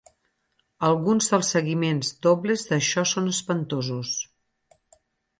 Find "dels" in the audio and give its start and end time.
1.33-1.49